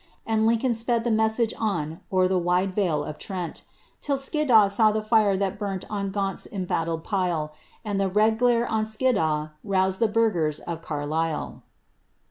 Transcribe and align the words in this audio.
And 0.25 0.47
Lincoln 0.47 0.73
(pod 0.73 1.03
the 1.03 1.11
message 1.11 1.53
on 1.59 1.99
o'er 2.11 2.27
the 2.27 2.39
wide 2.39 2.73
vale 2.73 3.03
of 3.03 3.19
Trent; 3.19 3.61
Till 3.99 4.17
Skiddaw 4.17 4.67
saw 4.67 4.91
the 4.91 5.03
fire 5.03 5.37
that 5.37 5.59
bum'd 5.59 5.85
on 5.91 6.09
Gaiint's 6.11 6.47
emballird 6.51 7.03
pile, 7.03 7.53
And 7.85 8.01
Uie 8.01 8.15
red 8.15 8.39
glare 8.39 8.65
on 8.65 8.83
Skiddaw 8.83 9.51
roused 9.63 9.99
the 9.99 10.07
burghers 10.07 10.57
of 10.61 10.81
Carlisle." 10.81 11.61